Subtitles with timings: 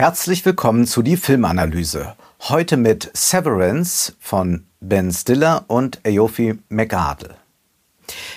[0.00, 2.16] Herzlich willkommen zu die Filmanalyse.
[2.48, 7.34] Heute mit Severance von Ben Stiller und Aofi McArdle.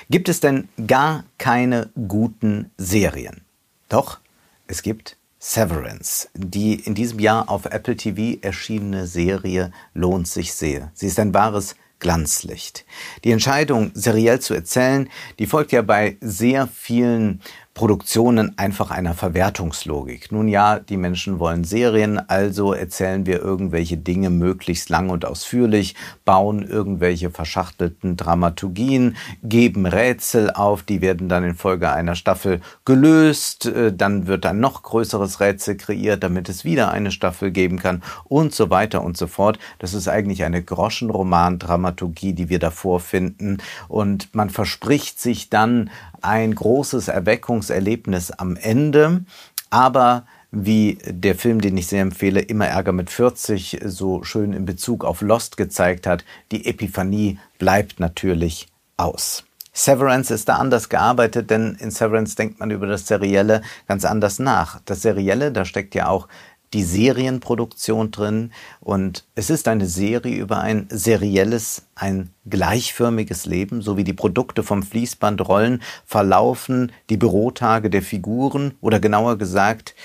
[0.10, 3.46] Gibt es denn gar keine guten Serien?
[3.88, 4.20] Doch,
[4.68, 6.28] es gibt Severance.
[6.34, 10.92] Die in diesem Jahr auf Apple TV erschienene Serie lohnt sich sehr.
[10.94, 12.84] Sie ist ein wahres Glanzlicht.
[13.24, 15.10] Die Entscheidung, seriell zu erzählen,
[15.40, 17.40] die folgt ja bei sehr vielen
[17.74, 20.32] Produktionen einfach einer Verwertungslogik.
[20.32, 25.96] Nun ja, die Menschen wollen Serien, also erzählen wir irgendwelche Dinge möglichst lang und ausführlich,
[26.24, 33.66] bauen irgendwelche verschachtelten Dramaturgien, geben Rätsel auf, die werden dann in Folge einer Staffel gelöst,
[33.66, 38.04] äh, dann wird ein noch größeres Rätsel kreiert, damit es wieder eine Staffel geben kann
[38.26, 39.58] und so weiter und so fort.
[39.80, 45.90] Das ist eigentlich eine Groschenroman-Dramaturgie, die wir davor finden und man verspricht sich dann
[46.24, 49.26] ein großes Erweckungserlebnis am Ende,
[49.70, 54.66] aber wie der Film, den ich sehr empfehle, Immer Ärger mit 40 so schön in
[54.66, 59.46] Bezug auf Lost gezeigt hat, die Epiphanie bleibt natürlich aus.
[59.76, 64.38] Severance ist da anders gearbeitet, denn in Severance denkt man über das Serielle ganz anders
[64.38, 64.80] nach.
[64.86, 66.28] Das Serielle, da steckt ja auch
[66.74, 73.96] die Serienproduktion drin und es ist eine Serie über ein serielles, ein gleichförmiges Leben, so
[73.96, 79.96] wie die Produkte vom Fließband rollen, verlaufen die Bürotage der Figuren oder genauer gesagt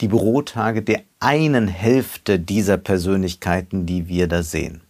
[0.00, 4.82] die Bürotage der einen Hälfte dieser Persönlichkeiten, die wir da sehen.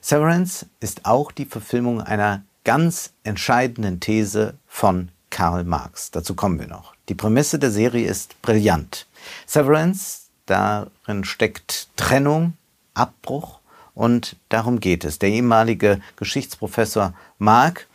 [0.00, 6.10] Severance ist auch die Verfilmung einer ganz entscheidenden These von Karl Marx.
[6.10, 6.94] Dazu kommen wir noch.
[7.08, 9.06] Die Prämisse der Serie ist brillant.
[9.46, 12.54] Severance, darin steckt Trennung,
[12.94, 13.60] Abbruch
[13.94, 15.18] und darum geht es.
[15.18, 17.86] Der ehemalige Geschichtsprofessor Mark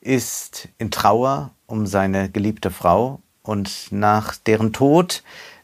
[0.00, 5.22] ist in Trauer um seine geliebte Frau und nach deren Tod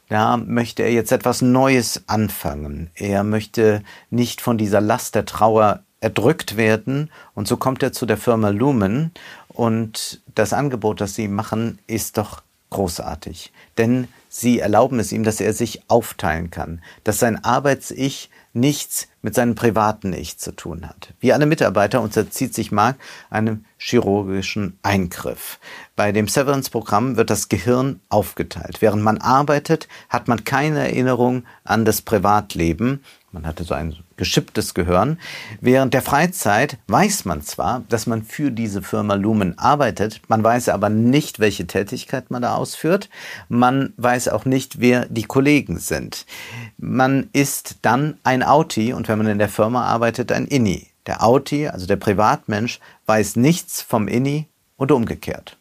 [0.09, 2.91] da möchte er jetzt etwas Neues anfangen.
[2.95, 8.07] Er möchte nicht von dieser Last der Trauer erdrückt werden und so kommt er zu
[8.07, 9.13] der Firma Lumen
[9.59, 13.53] und das Angebot, das sie machen, ist doch großartig.
[13.77, 19.35] Denn sie erlauben es ihm, dass er sich aufteilen kann, dass sein Arbeits-Ich nichts mit
[19.35, 21.15] seinem privaten Ich zu tun hat.
[21.21, 22.97] Wie alle Mitarbeiter unterzieht sich Mark
[23.31, 25.59] einem chirurgischen Eingriff.
[25.97, 28.81] Bei dem Severance-Programm wird das Gehirn aufgeteilt.
[28.81, 33.03] Während man arbeitet, hat man keine Erinnerung an das Privatleben.
[33.31, 35.19] Man hatte so ein geschipptes Gehirn.
[35.61, 40.71] Während der Freizeit weiß man zwar, dass man für diese Firma Lumen arbeitet, man weiß
[40.71, 43.09] aber nicht, welche Tätigkeit man da ausführt.
[43.49, 46.27] Man weiß auch nicht, wer die Kollegen sind.
[46.79, 50.89] Man ist dann ein Auti und wenn man in der Firma arbeitet, ein Inni.
[51.07, 54.47] Der Auti, also der Privatmensch, weiß nichts vom Inni
[54.77, 55.59] und umgekehrt.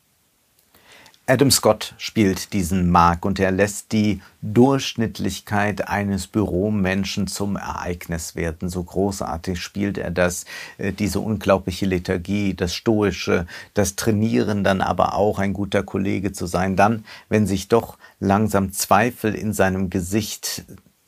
[1.30, 8.70] Adam Scott spielt diesen Mark und er lässt die Durchschnittlichkeit eines Büromenschen zum Ereignis werden.
[8.70, 10.46] So großartig spielt er das,
[10.78, 16.46] äh, diese unglaubliche Lethargie, das Stoische, das Trainieren, dann aber auch ein guter Kollege zu
[16.46, 16.78] sein.
[16.78, 20.64] Dann, wenn sich doch langsam Zweifel in seinem Gesicht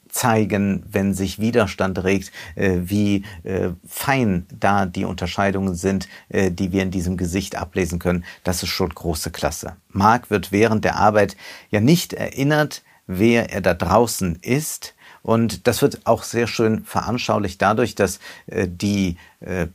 [0.09, 6.71] zeigen, wenn sich Widerstand regt, äh, wie äh, fein da die Unterscheidungen sind, äh, die
[6.71, 8.25] wir in diesem Gesicht ablesen können.
[8.43, 9.75] Das ist schon große Klasse.
[9.89, 11.37] Mark wird während der Arbeit
[11.71, 14.95] ja nicht erinnert, wer er da draußen ist.
[15.21, 19.17] Und das wird auch sehr schön veranschaulicht dadurch, dass die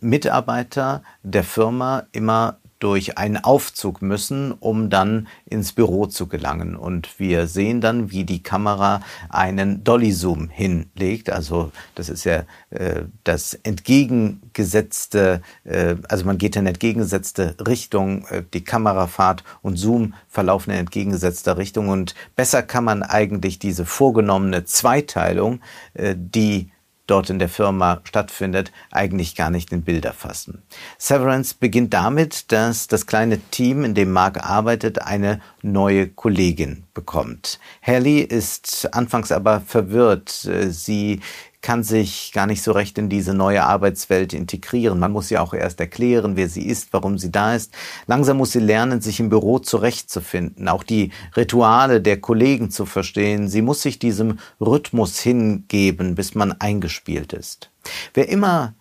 [0.00, 6.76] Mitarbeiter der Firma immer durch einen Aufzug müssen, um dann ins Büro zu gelangen.
[6.76, 11.30] Und wir sehen dann, wie die Kamera einen Dolly-Zoom hinlegt.
[11.30, 18.42] Also das ist ja äh, das entgegengesetzte, äh, also man geht in entgegengesetzte Richtung, äh,
[18.52, 21.88] die Kamerafahrt und Zoom verlaufen in entgegengesetzter Richtung.
[21.88, 25.60] Und besser kann man eigentlich diese vorgenommene Zweiteilung,
[25.94, 26.70] äh, die
[27.06, 30.62] dort in der Firma stattfindet, eigentlich gar nicht in Bilder fassen.
[30.98, 37.58] Severance beginnt damit, dass das kleine Team, in dem Mark arbeitet, eine neue Kollegin bekommt.
[37.82, 40.30] Hallie ist anfangs aber verwirrt.
[40.68, 41.20] Sie
[41.64, 44.98] kann sich gar nicht so recht in diese neue Arbeitswelt integrieren.
[44.98, 47.72] Man muss ja auch erst erklären, wer sie ist, warum sie da ist.
[48.06, 53.48] Langsam muss sie lernen, sich im Büro zurechtzufinden, auch die Rituale der Kollegen zu verstehen.
[53.48, 57.70] Sie muss sich diesem Rhythmus hingeben, bis man eingespielt ist.
[58.12, 58.74] Wer immer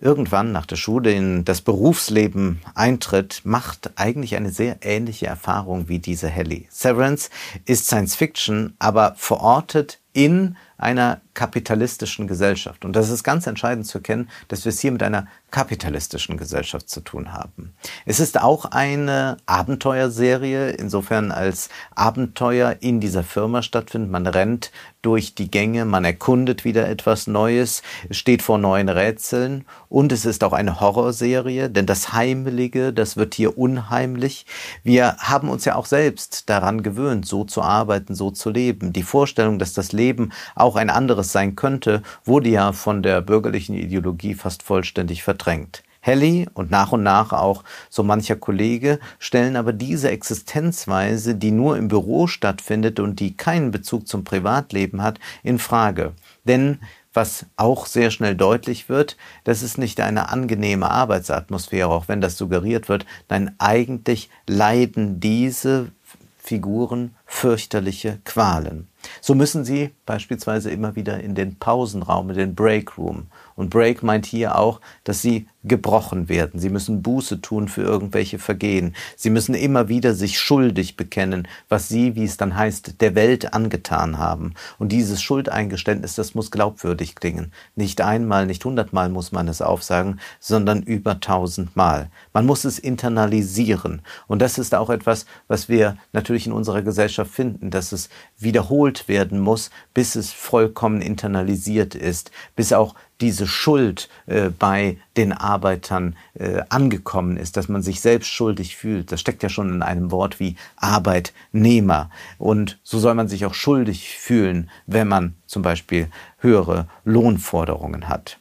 [0.00, 5.98] irgendwann nach der Schule in das Berufsleben eintritt, macht eigentlich eine sehr ähnliche Erfahrung wie
[5.98, 6.68] diese Helly.
[6.70, 7.28] Severance
[7.66, 12.84] ist Science Fiction, aber verortet in einer kapitalistischen Gesellschaft.
[12.84, 16.88] Und das ist ganz entscheidend zu erkennen, dass wir es hier mit einer kapitalistischen Gesellschaft
[16.88, 17.74] zu tun haben.
[18.06, 24.10] Es ist auch eine Abenteuerserie, insofern als Abenteuer in dieser Firma stattfindet.
[24.10, 24.70] Man rennt
[25.00, 30.44] durch die Gänge, man erkundet wieder etwas Neues, steht vor neuen Rätseln und es ist
[30.44, 34.44] auch eine Horrorserie, denn das Heimliche, das wird hier unheimlich.
[34.82, 38.92] Wir haben uns ja auch selbst daran gewöhnt, so zu arbeiten, so zu leben.
[38.92, 43.74] Die Vorstellung, dass das Leben auch ein anderes sein könnte, wurde ja von der bürgerlichen
[43.74, 45.82] Ideologie fast vollständig verdrängt.
[46.00, 51.76] Helly und nach und nach auch so mancher Kollege stellen aber diese Existenzweise, die nur
[51.76, 56.12] im Büro stattfindet und die keinen Bezug zum Privatleben hat, in Frage.
[56.44, 56.78] Denn
[57.12, 62.38] was auch sehr schnell deutlich wird, das ist nicht eine angenehme Arbeitsatmosphäre, auch wenn das
[62.38, 63.06] suggeriert wird.
[63.28, 65.90] Nein, eigentlich leiden diese
[66.38, 68.88] Figuren fürchterliche Qualen.
[69.20, 73.26] So müssen sie beispielsweise immer wieder in den Pausenraum, in den Break Room.
[73.56, 76.60] Und Break meint hier auch, dass sie gebrochen werden.
[76.60, 78.94] Sie müssen Buße tun für irgendwelche Vergehen.
[79.16, 83.52] Sie müssen immer wieder sich schuldig bekennen, was sie, wie es dann heißt, der Welt
[83.52, 84.54] angetan haben.
[84.78, 87.52] Und dieses Schuldeingeständnis, das muss glaubwürdig klingen.
[87.76, 92.10] Nicht einmal, nicht hundertmal muss man es aufsagen, sondern über tausendmal.
[92.32, 94.02] Man muss es internalisieren.
[94.26, 98.08] Und das ist auch etwas, was wir natürlich in unserer Gesellschaft finden, dass es
[98.38, 105.32] wiederholt werden muss, bis es vollkommen internalisiert ist, bis auch diese Schuld äh, bei den
[105.32, 109.10] Arbeitern äh, angekommen ist, dass man sich selbst schuldig fühlt.
[109.10, 112.10] Das steckt ja schon in einem Wort wie Arbeitnehmer.
[112.38, 116.08] Und so soll man sich auch schuldig fühlen, wenn man zum Beispiel
[116.38, 118.38] höhere Lohnforderungen hat.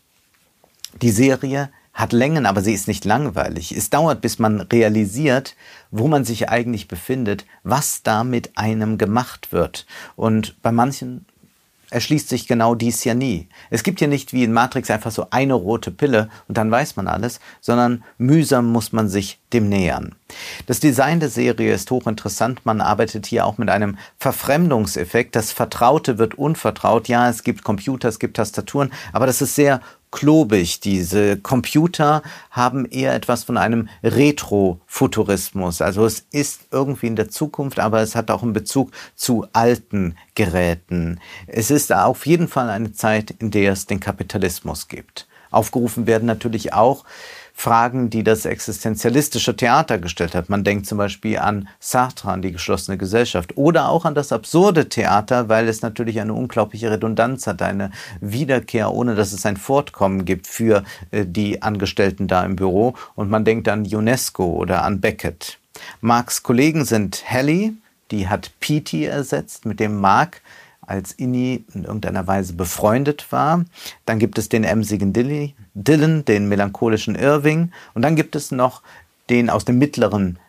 [1.02, 3.72] Die Serie hat Längen, aber sie ist nicht langweilig.
[3.72, 5.56] Es dauert, bis man realisiert,
[5.90, 9.88] wo man sich eigentlich befindet, was da mit einem gemacht wird.
[10.16, 11.26] Und bei manchen
[11.90, 13.48] erschließt sich genau dies ja nie.
[13.70, 16.98] Es gibt ja nicht wie in Matrix einfach so eine rote Pille und dann weiß
[16.98, 20.16] man alles, sondern mühsam muss man sich dem nähern.
[20.66, 22.66] Das Design der Serie ist hochinteressant.
[22.66, 25.36] Man arbeitet hier auch mit einem Verfremdungseffekt.
[25.36, 27.08] Das Vertraute wird unvertraut.
[27.08, 30.80] Ja, es gibt Computer, es gibt Tastaturen, aber das ist sehr klobig.
[30.80, 32.21] Diese Computer
[32.51, 35.81] haben eher etwas von einem Retrofuturismus.
[35.81, 40.15] Also es ist irgendwie in der Zukunft, aber es hat auch einen Bezug zu alten
[40.36, 41.19] Geräten.
[41.48, 45.27] Es ist auf jeden Fall eine Zeit, in der es den Kapitalismus gibt.
[45.51, 47.06] Aufgerufen werden natürlich auch
[47.59, 50.48] Fragen, die das existenzialistische Theater gestellt hat.
[50.48, 54.89] Man denkt zum Beispiel an Sartre, an die geschlossene Gesellschaft oder auch an das absurde
[54.89, 57.89] Theater, weil es natürlich eine unglaubliche Redundanz hat, eine
[58.21, 62.94] Wiederkehr, ohne dass es ein Fortkommen gibt für äh, die Angestellten da im Büro.
[63.15, 65.57] Und man denkt an UNESCO oder an Beckett.
[66.00, 67.74] Marks Kollegen sind Helly,
[68.12, 70.42] die hat Petey ersetzt, mit dem Mark
[70.88, 73.63] als Inni in irgendeiner Weise befreundet war.
[74.06, 77.72] Dann gibt es den emsigen Dylan, den melancholischen Irving.
[77.94, 78.81] Und dann gibt es noch
[79.30, 80.39] den aus dem mittleren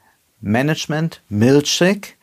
[0.41, 2.17] Management, Milchik.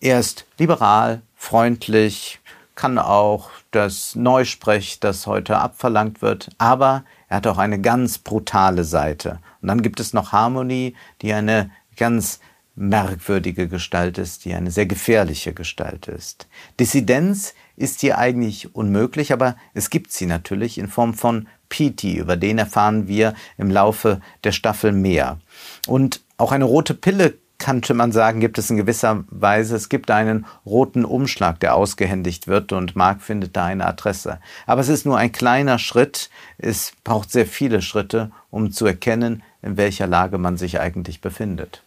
[0.00, 2.40] Er ist liberal, freundlich,
[2.74, 8.84] kann auch das Neusprech, das heute abverlangt wird, aber er hat auch eine ganz brutale
[8.84, 9.38] Seite.
[9.60, 12.40] Und dann gibt es noch Harmony, die eine ganz
[12.74, 16.48] merkwürdige Gestalt ist, die eine sehr gefährliche Gestalt ist.
[16.80, 22.36] Dissidenz ist hier eigentlich unmöglich, aber es gibt sie natürlich in Form von Petey, über
[22.36, 25.38] den erfahren wir im Laufe der Staffel mehr.
[25.86, 29.76] Und auch eine rote Pille könnte man sagen, gibt es in gewisser Weise.
[29.76, 34.40] Es gibt einen roten Umschlag, der ausgehändigt wird und Mark findet da eine Adresse.
[34.66, 36.28] Aber es ist nur ein kleiner Schritt.
[36.58, 41.84] Es braucht sehr viele Schritte, um zu erkennen, in welcher Lage man sich eigentlich befindet.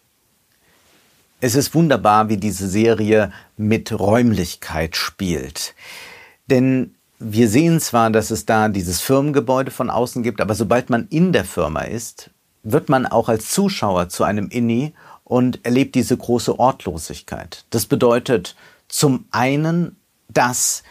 [1.42, 5.76] Es ist wunderbar, wie diese Serie mit Räumlichkeit spielt.
[6.50, 11.08] Denn wir sehen zwar, dass es da dieses Firmengebäude von außen gibt, aber sobald man
[11.10, 12.30] in der Firma ist,
[12.64, 17.66] wird man auch als Zuschauer zu einem Inni und erlebt diese große Ortlosigkeit.
[17.70, 18.56] Das bedeutet
[18.88, 19.96] zum einen,
[20.30, 20.84] dass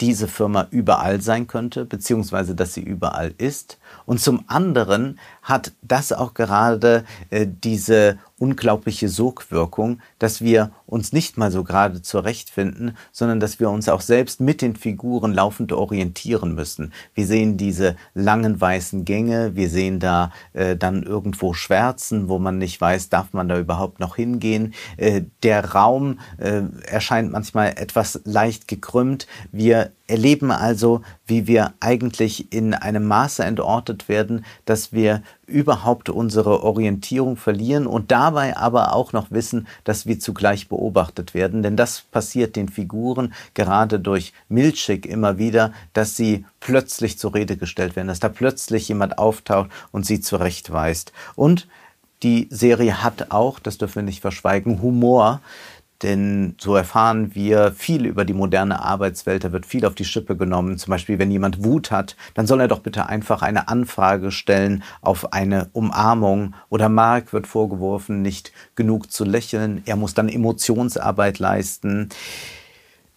[0.00, 3.78] diese Firma überall sein könnte, beziehungsweise dass sie überall ist.
[4.06, 11.38] Und zum anderen hat das auch gerade äh, diese unglaubliche Sogwirkung, dass wir uns nicht
[11.38, 16.54] mal so gerade zurechtfinden, sondern dass wir uns auch selbst mit den Figuren laufend orientieren
[16.54, 16.92] müssen.
[17.14, 22.58] Wir sehen diese langen weißen Gänge, wir sehen da äh, dann irgendwo Schwärzen, wo man
[22.58, 24.74] nicht weiß, darf man da überhaupt noch hingehen.
[24.96, 29.26] Äh, der Raum äh, erscheint manchmal etwas leicht gekrümmt.
[29.52, 36.62] Wir erleben also, wie wir eigentlich in einem Maße entortet werden, dass wir überhaupt unsere
[36.62, 41.62] Orientierung verlieren und dabei aber auch noch wissen, dass wir zugleich beobachtet werden.
[41.62, 47.56] Denn das passiert den Figuren gerade durch Milchig immer wieder, dass sie plötzlich zur Rede
[47.56, 51.12] gestellt werden, dass da plötzlich jemand auftaucht und sie zurechtweist.
[51.34, 51.66] Und
[52.22, 55.40] die Serie hat auch, das dürfen wir nicht verschweigen, Humor.
[56.02, 59.44] Denn so erfahren wir viel über die moderne Arbeitswelt.
[59.44, 60.76] Da wird viel auf die Schippe genommen.
[60.76, 64.82] Zum Beispiel, wenn jemand Wut hat, dann soll er doch bitte einfach eine Anfrage stellen
[65.00, 66.54] auf eine Umarmung.
[66.68, 69.82] Oder Mark wird vorgeworfen, nicht genug zu lächeln.
[69.86, 72.10] Er muss dann Emotionsarbeit leisten.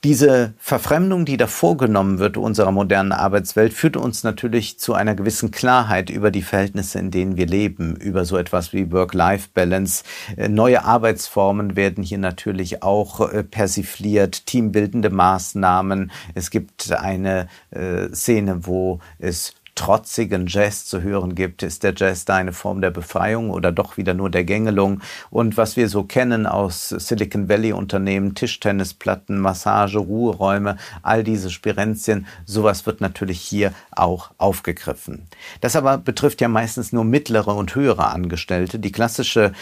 [0.08, 5.52] Diese Verfremdung, die da vorgenommen wird unserer modernen Arbeitswelt, führt uns natürlich zu einer gewissen
[5.52, 10.06] Klarheit über die Verhältnisse, in denen wir leben, über so etwas wie Work-Life-Balance.
[10.38, 16.10] Äh, neue Arbeitsformen werden hier natürlich auch äh, persifliert, teambildende Maßnahmen.
[16.36, 21.63] Es gibt eine äh, Szene, wo es trotzigen Jazz zu hören gibt.
[21.63, 25.01] Ist der Jazz da eine Form der Befreiung oder doch wieder nur der Gängelung?
[25.29, 32.25] Und was wir so kennen aus Silicon Valley Unternehmen, Tischtennisplatten, Massage, Ruheräume, all diese Spirenzien,
[32.46, 35.27] sowas wird natürlich hier auch aufgegriffen.
[35.62, 38.79] Das aber betrifft ja meistens nur mittlere und höhere Angestellte.
[38.79, 39.53] Die klassische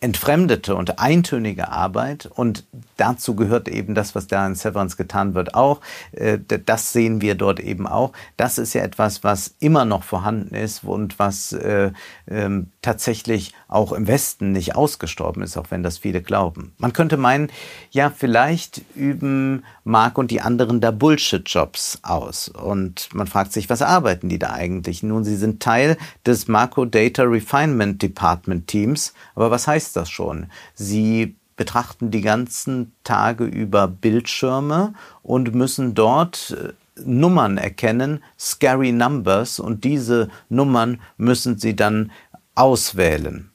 [0.00, 2.64] entfremdete und eintönige Arbeit und
[2.96, 5.80] dazu gehört eben das, was da in Severance getan wird, auch.
[6.12, 8.12] Äh, das sehen wir dort eben auch.
[8.38, 11.92] Das ist ja etwas, was immer noch vorhanden ist und was äh,
[12.26, 12.48] äh,
[12.82, 16.72] tatsächlich auch im Westen nicht ausgestorben ist, auch wenn das viele glauben.
[16.78, 17.50] Man könnte meinen,
[17.90, 22.48] ja, vielleicht üben Mark und die anderen da Bullshit-Jobs aus.
[22.48, 25.02] Und man fragt sich, was arbeiten die da eigentlich?
[25.02, 29.12] Nun, sie sind Teil des Marco Data Refinement Department Teams.
[29.34, 30.46] Aber was heißt das schon?
[30.74, 36.72] Sie betrachten die ganzen Tage über Bildschirme und müssen dort äh,
[37.04, 42.12] Nummern erkennen, scary numbers, und diese Nummern müssen sie dann
[42.54, 43.50] auswählen.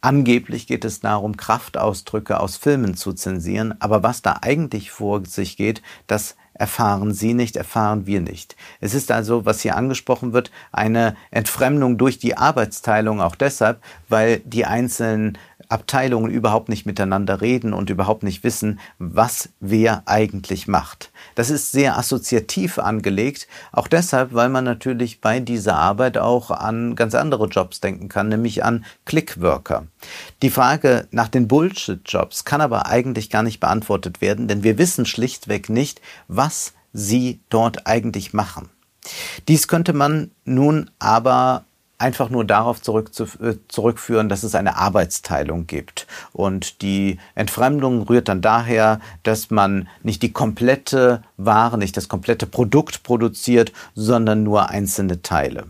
[0.00, 5.56] Angeblich geht es darum, Kraftausdrücke aus Filmen zu zensieren, aber was da eigentlich vor sich
[5.56, 8.56] geht, das erfahren Sie nicht, erfahren wir nicht.
[8.80, 14.40] Es ist also, was hier angesprochen wird, eine Entfremdung durch die Arbeitsteilung auch deshalb, weil
[14.40, 15.38] die einzelnen
[15.68, 21.10] Abteilungen überhaupt nicht miteinander reden und überhaupt nicht wissen, was wer eigentlich macht.
[21.34, 26.96] Das ist sehr assoziativ angelegt, auch deshalb, weil man natürlich bei dieser Arbeit auch an
[26.96, 29.86] ganz andere Jobs denken kann, nämlich an Clickworker.
[30.42, 35.06] Die Frage nach den Bullshit-Jobs kann aber eigentlich gar nicht beantwortet werden, denn wir wissen
[35.06, 38.68] schlichtweg nicht, was sie dort eigentlich machen.
[39.48, 41.64] Dies könnte man nun aber
[42.02, 46.06] einfach nur darauf zurück zu, äh, zurückführen, dass es eine Arbeitsteilung gibt.
[46.32, 52.46] Und die Entfremdung rührt dann daher, dass man nicht die komplette Ware, nicht das komplette
[52.46, 55.68] Produkt produziert, sondern nur einzelne Teile.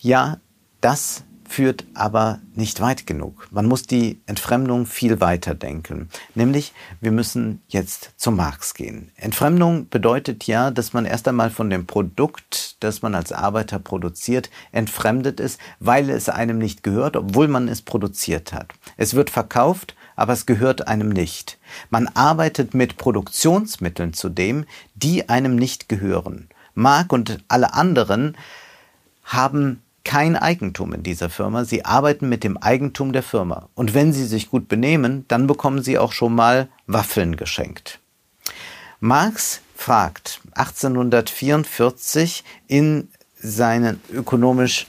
[0.00, 0.36] Ja,
[0.80, 3.46] das führt aber nicht weit genug.
[3.52, 6.08] Man muss die Entfremdung viel weiter denken.
[6.34, 9.12] Nämlich, wir müssen jetzt zu Marx gehen.
[9.14, 14.50] Entfremdung bedeutet ja, dass man erst einmal von dem Produkt, das man als Arbeiter produziert,
[14.72, 18.72] entfremdet ist, weil es einem nicht gehört, obwohl man es produziert hat.
[18.96, 21.58] Es wird verkauft, aber es gehört einem nicht.
[21.88, 24.64] Man arbeitet mit Produktionsmitteln zudem,
[24.96, 26.48] die einem nicht gehören.
[26.74, 28.36] Mark und alle anderen
[29.22, 31.64] haben kein Eigentum in dieser Firma.
[31.64, 33.68] Sie arbeiten mit dem Eigentum der Firma.
[33.74, 38.00] Und wenn Sie sich gut benehmen, dann bekommen Sie auch schon mal Waffeln geschenkt.
[39.00, 44.86] Marx fragt 1844 in seinen ökonomisch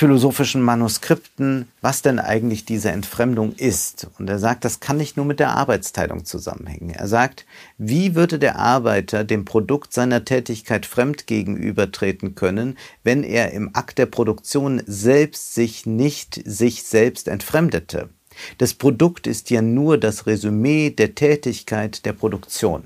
[0.00, 4.06] philosophischen Manuskripten, was denn eigentlich diese Entfremdung ist.
[4.18, 6.88] Und er sagt, das kann nicht nur mit der Arbeitsteilung zusammenhängen.
[6.88, 7.44] Er sagt,
[7.76, 13.98] wie würde der Arbeiter dem Produkt seiner Tätigkeit fremd gegenübertreten können, wenn er im Akt
[13.98, 18.08] der Produktion selbst sich nicht sich selbst entfremdete?
[18.56, 22.84] Das Produkt ist ja nur das Resümee der Tätigkeit der Produktion.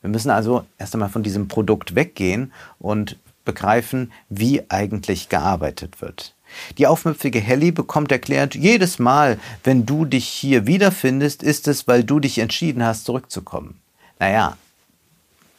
[0.00, 6.32] Wir müssen also erst einmal von diesem Produkt weggehen und begreifen, wie eigentlich gearbeitet wird.
[6.78, 12.04] Die aufmüpfige Helly bekommt erklärt, jedes Mal, wenn du dich hier wiederfindest, ist es, weil
[12.04, 13.80] du dich entschieden hast, zurückzukommen.
[14.18, 14.56] Naja,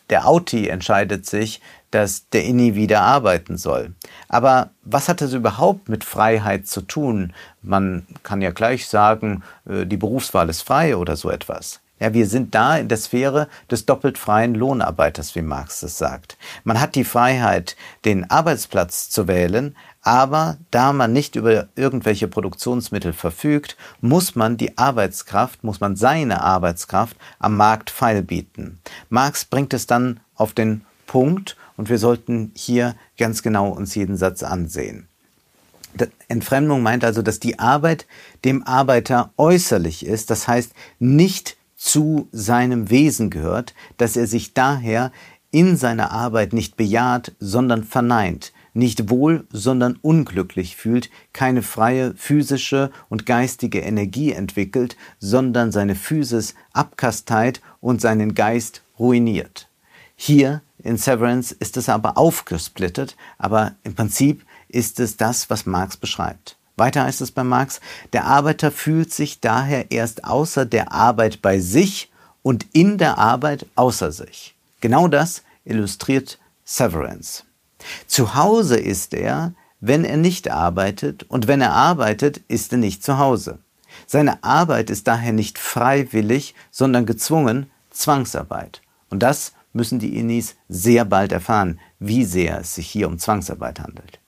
[0.10, 3.94] der Auti entscheidet sich, dass der Inni wieder arbeiten soll.
[4.28, 7.34] Aber was hat das überhaupt mit Freiheit zu tun?
[7.62, 11.80] Man kann ja gleich sagen, äh, die Berufswahl ist frei oder so etwas.
[12.00, 16.38] Ja, wir sind da in der Sphäre des doppelt freien Lohnarbeiters, wie Marx es sagt.
[16.64, 17.76] Man hat die Freiheit,
[18.06, 24.78] den Arbeitsplatz zu wählen, aber da man nicht über irgendwelche Produktionsmittel verfügt, muss man die
[24.78, 28.80] Arbeitskraft, muss man seine Arbeitskraft am Markt feilbieten.
[29.10, 34.18] Marx bringt es dann auf den Punkt und wir sollten hier ganz genau uns jeden
[34.18, 35.08] Satz ansehen.
[36.28, 38.06] Entfremdung meint also, dass die Arbeit
[38.46, 45.12] dem Arbeiter äußerlich ist, das heißt nicht zu seinem Wesen gehört, dass er sich daher
[45.52, 52.92] in seiner Arbeit nicht bejaht, sondern verneint, nicht wohl, sondern unglücklich fühlt, keine freie physische
[53.10, 59.70] und geistige Energie entwickelt, sondern seine Physis abkasteit und seinen Geist ruiniert.
[60.16, 65.96] Hier in Severance ist es aber aufgesplittet, aber im Prinzip ist es das, was Marx
[65.98, 66.57] beschreibt.
[66.78, 67.82] Weiter heißt es bei Marx,
[68.14, 72.12] der Arbeiter fühlt sich daher erst außer der Arbeit bei sich
[72.44, 74.56] und in der Arbeit außer sich.
[74.80, 77.44] Genau das illustriert Severance.
[78.06, 83.04] Zu Hause ist er, wenn er nicht arbeitet, und wenn er arbeitet, ist er nicht
[83.04, 83.60] zu Hause.
[84.06, 88.82] Seine Arbeit ist daher nicht freiwillig, sondern gezwungen Zwangsarbeit.
[89.10, 93.80] Und das müssen die Innis sehr bald erfahren, wie sehr es sich hier um Zwangsarbeit
[93.80, 94.20] handelt.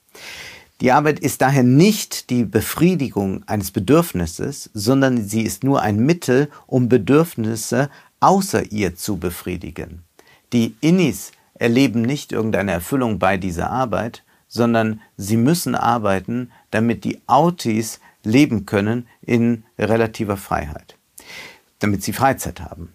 [0.80, 6.48] Die Arbeit ist daher nicht die Befriedigung eines Bedürfnisses, sondern sie ist nur ein Mittel,
[6.66, 10.04] um Bedürfnisse außer ihr zu befriedigen.
[10.52, 17.20] Die Innis erleben nicht irgendeine Erfüllung bei dieser Arbeit, sondern sie müssen arbeiten, damit die
[17.26, 20.96] Autis leben können in relativer Freiheit,
[21.78, 22.92] damit sie Freizeit haben.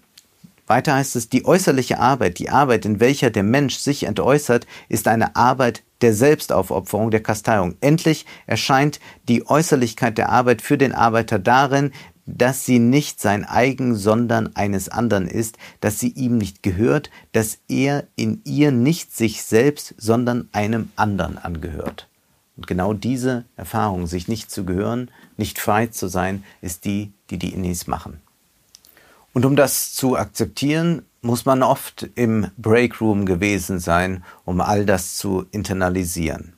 [0.67, 5.07] Weiter heißt es, die äußerliche Arbeit, die Arbeit, in welcher der Mensch sich entäußert, ist
[5.07, 7.75] eine Arbeit der Selbstaufopferung, der Kasteiung.
[7.81, 11.91] Endlich erscheint die Äußerlichkeit der Arbeit für den Arbeiter darin,
[12.25, 17.59] dass sie nicht sein eigen, sondern eines anderen ist, dass sie ihm nicht gehört, dass
[17.67, 22.09] er in ihr nicht sich selbst, sondern einem anderen angehört.
[22.57, 27.37] Und genau diese Erfahrung, sich nicht zu gehören, nicht frei zu sein, ist die, die
[27.37, 28.21] die Innis machen.
[29.35, 35.17] Und um das zu akzeptieren, muss man oft im Breakroom gewesen sein, um all das
[35.17, 36.54] zu internalisieren.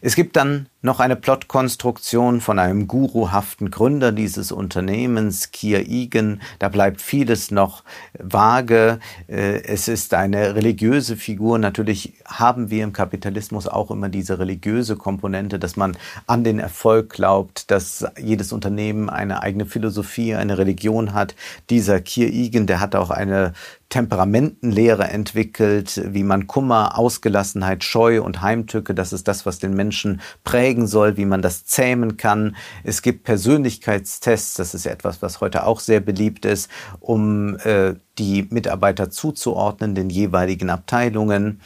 [0.00, 6.42] Es gibt dann noch eine Plotkonstruktion von einem guruhaften Gründer dieses Unternehmens, Kier Igen.
[6.58, 7.84] Da bleibt vieles noch
[8.18, 8.98] vage.
[9.28, 11.58] Äh, es ist eine religiöse Figur.
[11.58, 17.10] Natürlich haben wir im Kapitalismus auch immer diese religiöse Komponente, dass man an den Erfolg
[17.10, 21.36] glaubt, dass jedes Unternehmen eine eigene Philosophie, eine Religion hat.
[21.70, 23.52] Dieser Kier Igen, der hat auch eine
[23.92, 30.22] Temperamentenlehre entwickelt, wie man Kummer, Ausgelassenheit, Scheu und Heimtücke, das ist das, was den Menschen
[30.44, 32.56] prägen soll, wie man das zähmen kann.
[32.84, 38.46] Es gibt Persönlichkeitstests, das ist etwas, was heute auch sehr beliebt ist, um äh, die
[38.48, 41.60] Mitarbeiter zuzuordnen, den jeweiligen Abteilungen.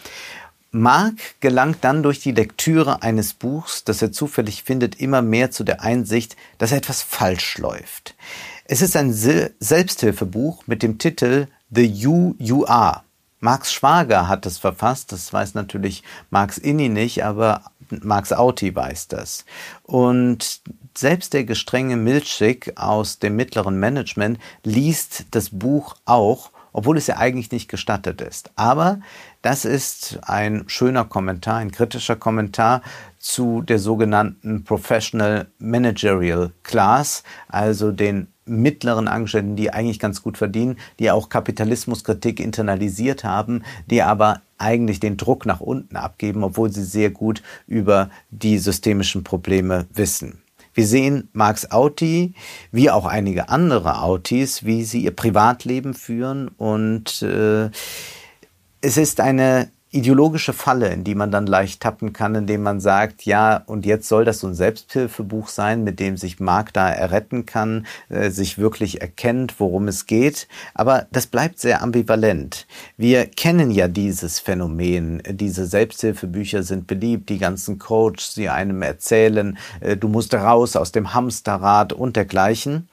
[0.72, 5.62] Mark gelangt dann durch die Lektüre eines Buchs, das er zufällig findet, immer mehr zu
[5.62, 8.16] der Einsicht, dass etwas falsch läuft.
[8.64, 13.02] Es ist ein Selbsthilfebuch mit dem Titel The You You Are.
[13.40, 19.08] Marx Schwager hat es verfasst, das weiß natürlich Marx Inni nicht, aber Max Auti weiß
[19.08, 19.44] das.
[19.82, 20.60] Und
[20.96, 27.18] selbst der gestrenge Milchschick aus dem mittleren Management liest das Buch auch, obwohl es ja
[27.18, 28.50] eigentlich nicht gestattet ist.
[28.56, 29.00] Aber
[29.42, 32.82] das ist ein schöner Kommentar, ein kritischer Kommentar
[33.18, 40.78] zu der sogenannten Professional Managerial Class, also den mittleren Angestellten, die eigentlich ganz gut verdienen,
[40.98, 46.84] die auch Kapitalismuskritik internalisiert haben, die aber eigentlich den Druck nach unten abgeben, obwohl sie
[46.84, 50.38] sehr gut über die systemischen Probleme wissen.
[50.72, 52.34] Wir sehen Marx Auti,
[52.70, 57.70] wie auch einige andere Autis, wie sie ihr Privatleben führen und äh,
[58.82, 63.24] es ist eine ideologische Falle, in die man dann leicht tappen kann, indem man sagt,
[63.24, 67.46] ja, und jetzt soll das so ein Selbsthilfebuch sein, mit dem sich Mark da erretten
[67.46, 70.48] kann, äh, sich wirklich erkennt, worum es geht.
[70.74, 72.66] Aber das bleibt sehr ambivalent.
[72.96, 75.22] Wir kennen ja dieses Phänomen.
[75.28, 77.28] Diese Selbsthilfebücher sind beliebt.
[77.28, 82.88] Die ganzen Coaches, die einem erzählen, äh, du musst raus aus dem Hamsterrad und dergleichen.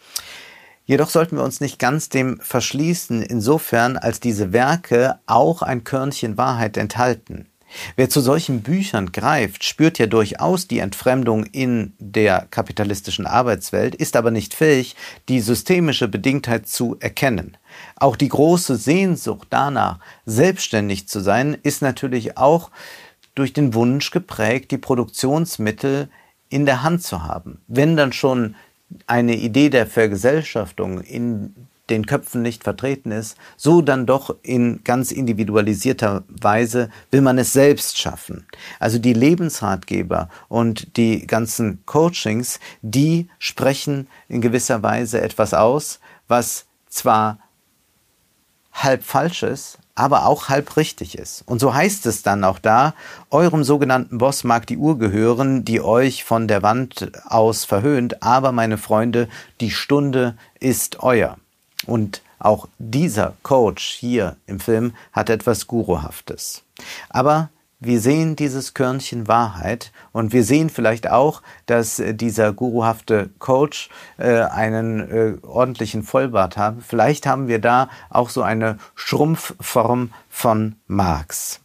[0.85, 6.37] Jedoch sollten wir uns nicht ganz dem verschließen, insofern als diese Werke auch ein Körnchen
[6.37, 7.47] Wahrheit enthalten.
[7.95, 14.15] Wer zu solchen Büchern greift, spürt ja durchaus die Entfremdung in der kapitalistischen Arbeitswelt, ist
[14.15, 14.95] aber nicht fähig,
[15.29, 17.57] die systemische Bedingtheit zu erkennen.
[17.95, 22.69] Auch die große Sehnsucht danach, selbstständig zu sein, ist natürlich auch
[23.35, 26.09] durch den Wunsch geprägt, die Produktionsmittel
[26.49, 27.61] in der Hand zu haben.
[27.67, 28.55] Wenn dann schon
[29.07, 31.53] eine Idee der Vergesellschaftung in
[31.89, 37.53] den Köpfen nicht vertreten ist, so dann doch in ganz individualisierter Weise will man es
[37.53, 38.47] selbst schaffen.
[38.79, 46.65] Also die Lebensratgeber und die ganzen Coachings, die sprechen in gewisser Weise etwas aus, was
[46.87, 47.39] zwar
[48.73, 51.43] halb falsch ist, aber auch halb richtig ist.
[51.45, 52.93] Und so heißt es dann auch da,
[53.29, 58.51] eurem sogenannten Boss mag die Uhr gehören, die euch von der Wand aus verhöhnt, aber
[58.51, 59.29] meine Freunde,
[59.61, 61.37] die Stunde ist euer.
[61.85, 66.63] Und auch dieser Coach hier im Film hat etwas Guruhaftes.
[67.09, 67.49] Aber
[67.85, 73.89] wir sehen dieses Körnchen Wahrheit und wir sehen vielleicht auch, dass äh, dieser guruhafte Coach
[74.17, 76.75] äh, einen äh, ordentlichen Vollbart hat.
[76.87, 81.59] Vielleicht haben wir da auch so eine Schrumpfform von Marx.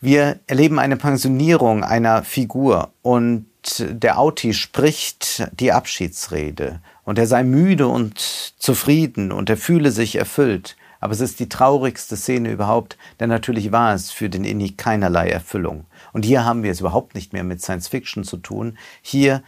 [0.00, 3.46] Wir erleben eine Pensionierung einer Figur und
[3.78, 10.16] der Auti spricht die Abschiedsrede und er sei müde und zufrieden und er fühle sich
[10.16, 10.76] erfüllt.
[11.06, 15.28] Aber es ist die traurigste Szene überhaupt, denn natürlich war es für den Inni keinerlei
[15.28, 15.84] Erfüllung.
[16.12, 18.76] Und hier haben wir es überhaupt nicht mehr mit Science Fiction zu tun.
[19.02, 19.44] Hier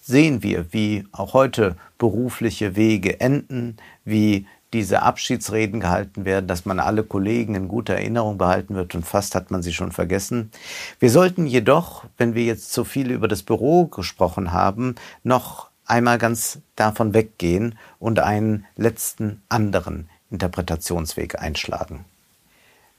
[0.00, 6.80] sehen wir, wie auch heute berufliche Wege enden, wie diese Abschiedsreden gehalten werden, dass man
[6.80, 10.52] alle Kollegen in guter Erinnerung behalten wird und fast hat man sie schon vergessen.
[11.00, 16.16] Wir sollten jedoch, wenn wir jetzt so viel über das Büro gesprochen haben, noch einmal
[16.16, 22.04] ganz davon weggehen und einen letzten anderen Interpretationsweg einschlagen.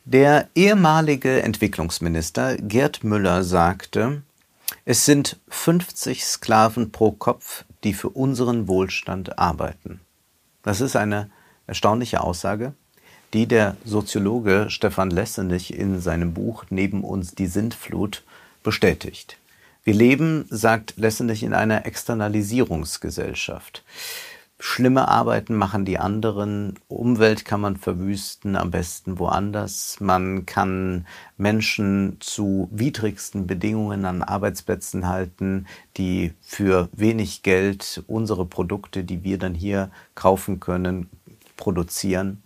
[0.06, 4.22] Der ehemalige Entwicklungsminister Gerd Müller sagte,
[4.86, 10.00] es sind 50 Sklaven pro Kopf, die für unseren Wohlstand arbeiten.
[10.64, 11.30] Das ist eine
[11.68, 12.74] erstaunliche Aussage,
[13.34, 18.24] die der Soziologe Stefan Lessenich in seinem Buch Neben uns die Sintflut
[18.64, 19.38] bestätigt.
[19.84, 23.84] Wir leben, sagt Lessenich, in einer Externalisierungsgesellschaft.
[24.58, 26.80] Schlimme Arbeiten machen die anderen.
[26.88, 29.98] Umwelt kann man verwüsten, am besten woanders.
[30.00, 31.06] Man kann
[31.38, 39.38] Menschen zu widrigsten Bedingungen an Arbeitsplätzen halten, die für wenig Geld unsere Produkte, die wir
[39.38, 41.10] dann hier kaufen können,
[41.58, 42.42] produzieren.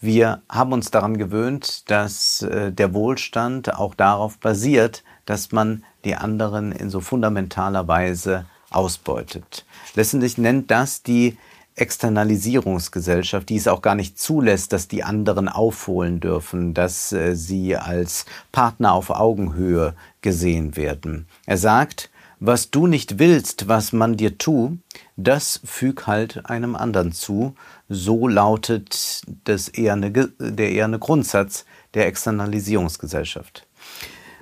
[0.00, 6.14] Wir haben uns daran gewöhnt, dass äh, der Wohlstand auch darauf basiert, dass man die
[6.14, 9.64] anderen in so fundamentaler Weise ausbeutet.
[9.94, 11.36] Letztendlich nennt das die
[11.78, 17.76] Externalisierungsgesellschaft, die es auch gar nicht zulässt, dass die anderen aufholen dürfen, dass äh, sie
[17.76, 21.26] als Partner auf Augenhöhe gesehen werden.
[21.46, 24.78] Er sagt, was du nicht willst, was man dir tu,
[25.16, 27.54] das füg halt einem anderen zu.
[27.88, 33.67] So lautet das eherne, der eherne Grundsatz der Externalisierungsgesellschaft.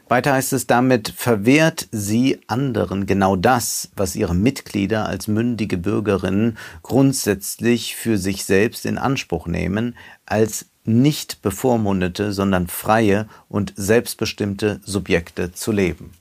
[0.09, 6.59] Weiter heißt es damit, verwehrt sie anderen genau das, was ihre Mitglieder als mündige Bürgerinnen
[6.83, 15.53] grundsätzlich für sich selbst in Anspruch nehmen, als nicht bevormundete, sondern freie und selbstbestimmte Subjekte
[15.53, 16.13] zu leben.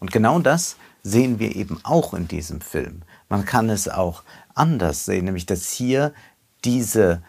[0.00, 3.02] Und genau das sehen wir eben auch in diesem Film.
[3.28, 4.22] Man kann es auch
[4.54, 6.14] anders sehen, nämlich dass hier
[6.64, 7.22] diese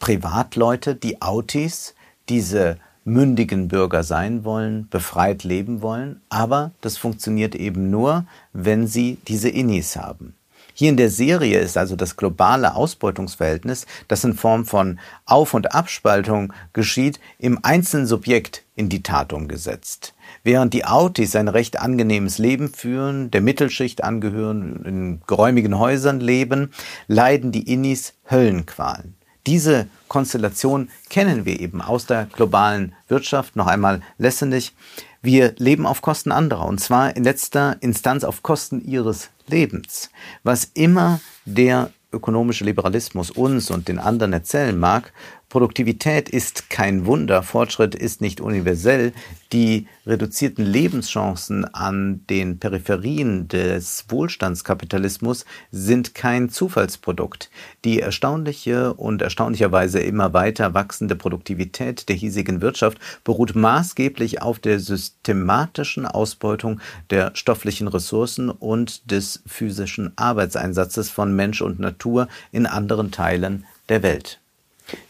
[0.00, 1.94] Privatleute, die Autis,
[2.28, 9.18] diese mündigen Bürger sein wollen, befreit leben wollen, aber das funktioniert eben nur, wenn sie
[9.26, 10.34] diese Innis haben.
[10.74, 15.74] Hier in der Serie ist also das globale Ausbeutungsverhältnis, das in Form von Auf- und
[15.74, 20.14] Abspaltung geschieht, im einzelnen Subjekt in die Tat umgesetzt.
[20.44, 26.72] Während die Autis ein recht angenehmes Leben führen, der Mittelschicht angehören, in geräumigen Häusern leben,
[27.06, 29.14] leiden die Innis Höllenqualen.
[29.46, 33.56] Diese Konstellation kennen wir eben aus der globalen Wirtschaft.
[33.56, 34.74] Noch einmal Lessenich.
[35.20, 40.10] Wir leben auf Kosten anderer und zwar in letzter Instanz auf Kosten ihres Lebens.
[40.42, 45.12] Was immer der ökonomische Liberalismus uns und den anderen erzählen mag,
[45.52, 49.12] Produktivität ist kein Wunder, Fortschritt ist nicht universell.
[49.52, 57.50] Die reduzierten Lebenschancen an den Peripherien des Wohlstandskapitalismus sind kein Zufallsprodukt.
[57.84, 64.80] Die erstaunliche und erstaunlicherweise immer weiter wachsende Produktivität der hiesigen Wirtschaft beruht maßgeblich auf der
[64.80, 73.10] systematischen Ausbeutung der stofflichen Ressourcen und des physischen Arbeitseinsatzes von Mensch und Natur in anderen
[73.10, 74.41] Teilen der Welt.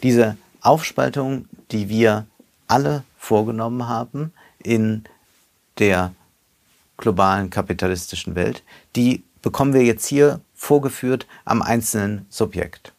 [0.02, 2.26] Diese Aufspaltung, die wir
[2.66, 5.04] alle vorgenommen haben in
[5.78, 6.14] der
[6.96, 8.62] globalen kapitalistischen Welt,
[8.94, 12.92] die bekommen wir jetzt hier vorgeführt am einzelnen Subjekt.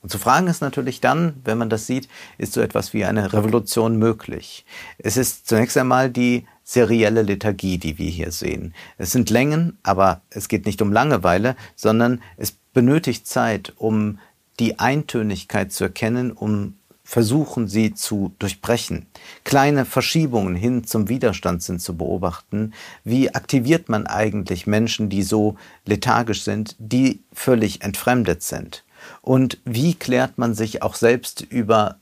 [0.00, 3.32] Und zu fragen ist natürlich dann, wenn man das sieht, ist so etwas wie eine
[3.32, 4.64] Revolution möglich.
[4.98, 8.74] Es ist zunächst einmal die serielle Lethargie, die wir hier sehen.
[8.96, 14.18] Es sind Längen, aber es geht nicht um Langeweile, sondern es benötigt Zeit, um
[14.58, 16.74] die Eintönigkeit zu erkennen, um
[17.08, 19.06] versuchen sie zu durchbrechen.
[19.42, 22.74] Kleine Verschiebungen hin zum Widerstand sind zu beobachten.
[23.02, 28.84] Wie aktiviert man eigentlich Menschen, die so lethargisch sind, die völlig entfremdet sind?
[29.22, 31.96] Und wie klärt man sich auch selbst über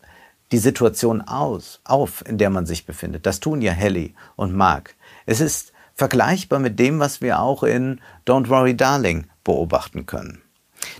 [0.50, 3.26] die Situation aus, auf, in der man sich befindet?
[3.26, 4.96] Das tun ja Helly und Mark.
[5.24, 10.42] Es ist vergleichbar mit dem, was wir auch in Don't Worry Darling beobachten können.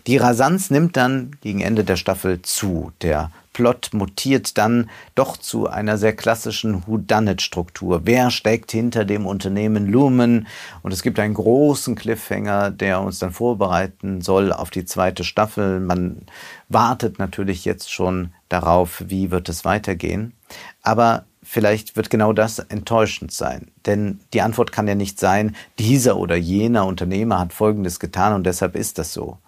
[0.07, 2.93] Die Rasanz nimmt dann gegen Ende der Staffel zu.
[3.03, 8.03] Der Plot mutiert dann doch zu einer sehr klassischen Whodunit-Struktur.
[8.05, 10.47] Wer steckt hinter dem Unternehmen Lumen?
[10.83, 15.81] Und es gibt einen großen Cliffhanger, der uns dann vorbereiten soll auf die zweite Staffel.
[15.81, 16.27] Man
[16.69, 20.35] wartet natürlich jetzt schon darauf, wie wird es weitergehen.
[20.83, 23.69] Aber vielleicht wird genau das enttäuschend sein.
[23.87, 28.45] Denn die Antwort kann ja nicht sein, dieser oder jener Unternehmer hat Folgendes getan und
[28.45, 29.39] deshalb ist das so.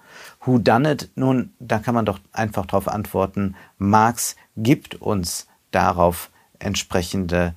[0.49, 1.11] Who done it?
[1.15, 3.55] Nun, da kann man doch einfach darauf antworten.
[3.77, 7.55] Marx gibt uns darauf entsprechende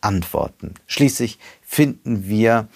[0.00, 0.74] Antworten.
[0.86, 2.68] Schließlich finden wir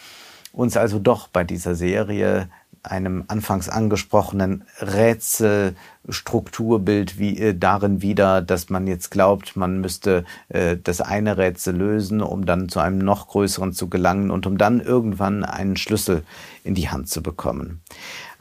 [0.50, 2.50] uns also doch bei dieser Serie
[2.82, 10.76] einem anfangs angesprochenen Rätselstrukturbild wie äh, darin wieder, dass man jetzt glaubt, man müsste äh,
[10.76, 14.80] das eine Rätsel lösen, um dann zu einem noch größeren zu gelangen und um dann
[14.80, 16.24] irgendwann einen Schlüssel
[16.64, 17.80] in die Hand zu bekommen.